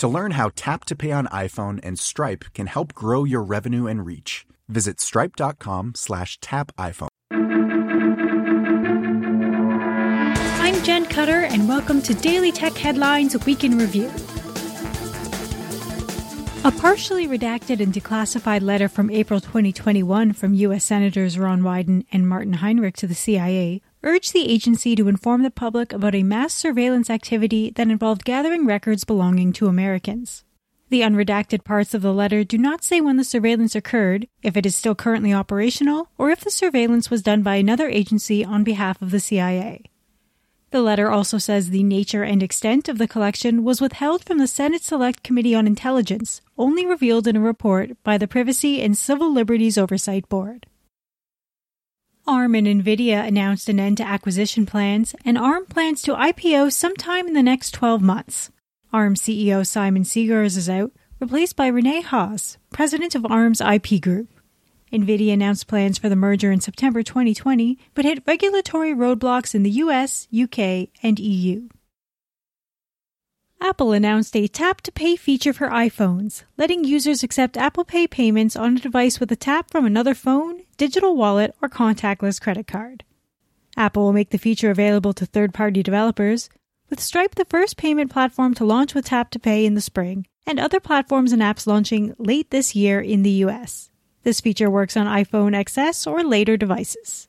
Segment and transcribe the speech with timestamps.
[0.00, 3.86] To learn how Tap to Pay on iPhone and Stripe can help grow your revenue
[3.86, 7.08] and reach, visit stripe.com slash tap iPhone.
[10.58, 14.10] I'm Jen Cutter, and welcome to Daily Tech Headlines Week in Review.
[16.64, 20.84] A partially redacted and declassified letter from April 2021 from U.S.
[20.84, 25.50] Senators Ron Wyden and Martin Heinrich to the CIA urged the agency to inform the
[25.50, 30.44] public about a mass surveillance activity that involved gathering records belonging to Americans.
[30.88, 34.66] The unredacted parts of the letter do not say when the surveillance occurred, if it
[34.66, 39.00] is still currently operational, or if the surveillance was done by another agency on behalf
[39.00, 39.84] of the CIA.
[40.72, 44.46] The letter also says the nature and extent of the collection was withheld from the
[44.46, 49.32] Senate Select Committee on Intelligence, only revealed in a report by the Privacy and Civil
[49.32, 50.66] Liberties Oversight Board.
[52.26, 57.26] ARM and NVIDIA announced an end to acquisition plans, and ARM plans to IPO sometime
[57.26, 58.50] in the next 12 months.
[58.92, 64.28] ARM CEO Simon Segars is out, replaced by Rene Haas, president of ARM's IP group.
[64.92, 69.70] NVIDIA announced plans for the merger in September 2020, but hit regulatory roadblocks in the
[69.70, 71.68] US, UK, and EU.
[73.62, 78.56] Apple announced a tap to pay feature for iPhones, letting users accept Apple Pay payments
[78.56, 83.04] on a device with a tap from another phone, digital wallet, or contactless credit card.
[83.76, 86.48] Apple will make the feature available to third party developers,
[86.88, 90.26] with Stripe the first payment platform to launch with tap to pay in the spring,
[90.46, 93.90] and other platforms and apps launching late this year in the US.
[94.22, 97.28] This feature works on iPhone XS or later devices.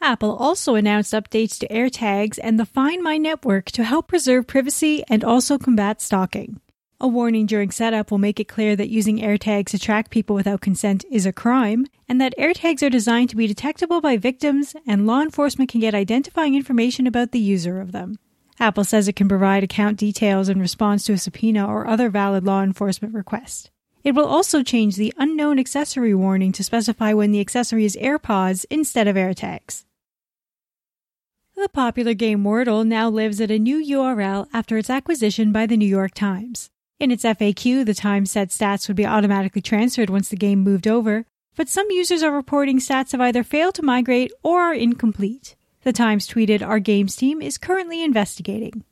[0.00, 5.02] Apple also announced updates to AirTags and the Find My network to help preserve privacy
[5.08, 6.60] and also combat stalking.
[6.98, 10.62] A warning during setup will make it clear that using AirTags to track people without
[10.62, 15.06] consent is a crime, and that AirTags are designed to be detectable by victims and
[15.06, 18.18] law enforcement can get identifying information about the user of them.
[18.58, 22.44] Apple says it can provide account details in response to a subpoena or other valid
[22.44, 23.70] law enforcement request.
[24.02, 28.64] It will also change the unknown accessory warning to specify when the accessory is AirPods
[28.70, 29.84] instead of AirTags.
[31.56, 35.76] The popular game Wordle now lives at a new URL after its acquisition by the
[35.76, 36.70] New York Times.
[36.98, 40.88] In its FAQ, the Times said stats would be automatically transferred once the game moved
[40.88, 45.56] over, but some users are reporting stats have either failed to migrate or are incomplete.
[45.82, 48.82] The Times tweeted, Our games team is currently investigating.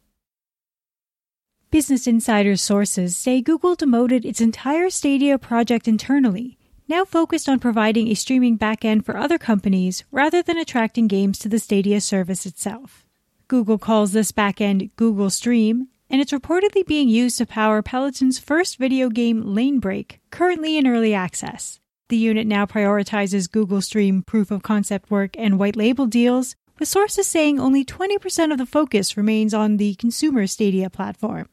[1.70, 8.08] Business Insider sources say Google demoted its entire Stadia project internally, now focused on providing
[8.08, 13.06] a streaming backend for other companies rather than attracting games to the Stadia service itself.
[13.48, 18.78] Google calls this backend Google Stream, and it's reportedly being used to power Peloton's first
[18.78, 21.80] video game Lane Break, currently in early access.
[22.08, 26.88] The unit now prioritizes Google Stream proof of concept work and white label deals, with
[26.88, 31.48] sources saying only 20% of the focus remains on the consumer Stadia platform.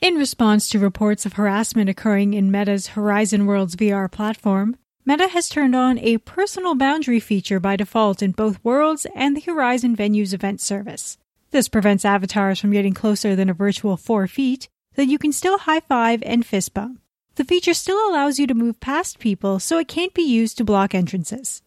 [0.00, 5.48] In response to reports of harassment occurring in Meta's Horizon Worlds VR platform, Meta has
[5.48, 10.34] turned on a personal boundary feature by default in both Worlds and the Horizon Venues
[10.34, 11.16] event service.
[11.50, 15.58] This prevents avatars from getting closer than a virtual four feet, though you can still
[15.58, 17.00] high five and fist bump.
[17.36, 20.64] The feature still allows you to move past people, so it can't be used to
[20.64, 21.62] block entrances.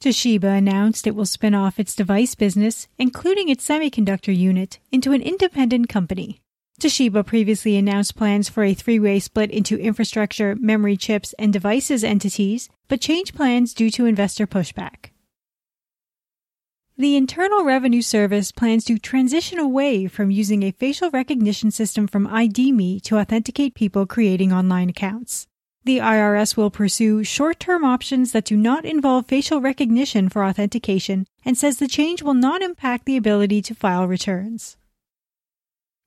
[0.00, 5.22] Toshiba announced it will spin off its device business, including its semiconductor unit, into an
[5.22, 6.40] independent company.
[6.80, 12.02] Toshiba previously announced plans for a three way split into infrastructure, memory chips, and devices
[12.02, 15.11] entities, but changed plans due to investor pushback.
[17.02, 22.28] The Internal Revenue Service plans to transition away from using a facial recognition system from
[22.28, 25.48] ID.me to authenticate people creating online accounts.
[25.82, 31.26] The IRS will pursue short term options that do not involve facial recognition for authentication
[31.44, 34.76] and says the change will not impact the ability to file returns.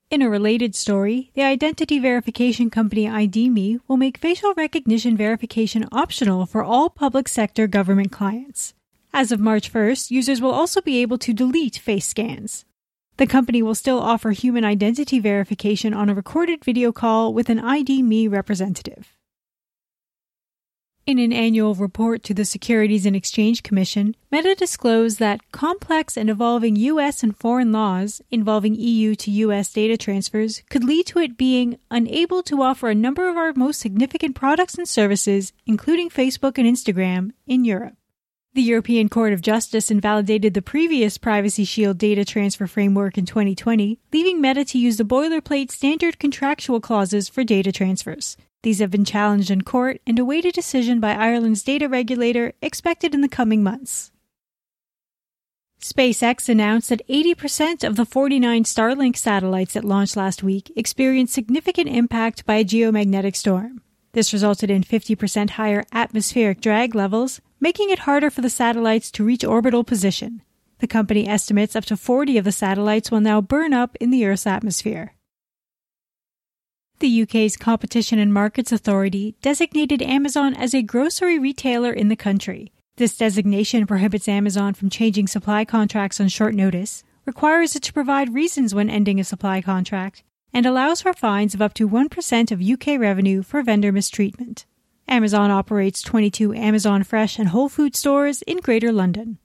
[0.09, 6.45] In a related story, the identity verification company ID.me will make facial recognition verification optional
[6.45, 8.73] for all public sector government clients.
[9.17, 12.65] As of March 1st, users will also be able to delete face scans.
[13.15, 17.57] The company will still offer human identity verification on a recorded video call with an
[17.57, 19.15] ID.me representative.
[21.05, 26.29] In an annual report to the Securities and Exchange Commission, Meta disclosed that complex and
[26.29, 27.23] evolving U.S.
[27.23, 29.71] and foreign laws involving EU to U.S.
[29.71, 33.79] data transfers could lead to it being unable to offer a number of our most
[33.79, 37.95] significant products and services, including Facebook and Instagram, in Europe.
[38.55, 43.99] The European Court of Justice invalidated the previous Privacy Shield data transfer framework in 2020,
[44.13, 48.37] leaving Meta to use the boilerplate standard contractual clauses for data transfers.
[48.63, 53.13] These have been challenged in court and await a decision by Ireland's data regulator expected
[53.13, 54.13] in the coming months.
[55.81, 61.89] SpaceX announced that 80% of the 49 Starlink satellites that launched last week experienced significant
[61.89, 63.81] impact by a geomagnetic storm.
[64.13, 69.23] This resulted in 50% higher atmospheric drag levels, making it harder for the satellites to
[69.23, 70.41] reach orbital position.
[70.79, 74.25] The company estimates up to 40 of the satellites will now burn up in the
[74.25, 75.13] Earth's atmosphere.
[76.99, 82.71] The UK's Competition and Markets Authority designated Amazon as a grocery retailer in the country.
[82.97, 88.33] This designation prohibits Amazon from changing supply contracts on short notice, requires it to provide
[88.33, 90.23] reasons when ending a supply contract,
[90.53, 94.65] and allows for fines of up to 1% of UK revenue for vendor mistreatment.
[95.07, 99.37] Amazon operates 22 Amazon Fresh and Whole Food stores in Greater London.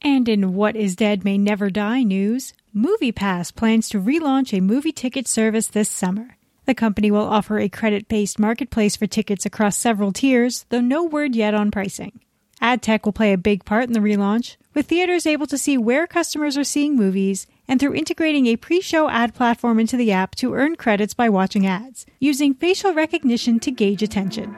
[0.00, 4.92] And in What Is Dead May Never Die news, MoviePass plans to relaunch a movie
[4.92, 6.38] ticket service this summer.
[6.64, 11.04] The company will offer a credit based marketplace for tickets across several tiers, though no
[11.04, 12.20] word yet on pricing.
[12.60, 15.76] Ad tech will play a big part in the relaunch, with theaters able to see
[15.76, 20.12] where customers are seeing movies and through integrating a pre show ad platform into the
[20.12, 24.54] app to earn credits by watching ads, using facial recognition to gauge attention.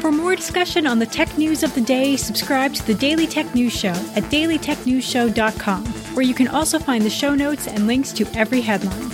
[0.00, 3.54] For more discussion on the tech news of the day, subscribe to the Daily Tech
[3.54, 5.84] News Show at dailytechnewsshow.com,
[6.14, 9.10] where you can also find the show notes and links to every headline.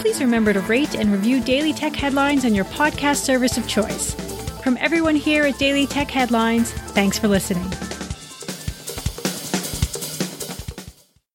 [0.00, 4.14] Please remember to rate and review Daily Tech Headlines on your podcast service of choice.
[4.62, 7.68] From everyone here at Daily Tech Headlines, thanks for listening.